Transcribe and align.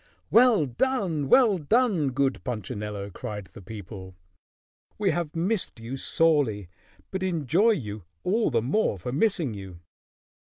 "Well 0.31 0.65
done! 0.65 1.29
Well 1.29 1.59
done! 1.59 2.09
Good 2.09 2.43
Punchinello!" 2.43 3.11
cried 3.11 3.45
the 3.53 3.61
people. 3.61 4.15
"We 4.97 5.11
have 5.11 5.35
missed 5.35 5.79
you 5.79 5.95
sorely, 5.95 6.69
but 7.11 7.21
enjoy 7.21 7.73
you 7.73 8.05
all 8.23 8.49
the 8.49 8.63
more 8.63 8.97
for 8.97 9.11
missing 9.11 9.53
you." 9.53 9.81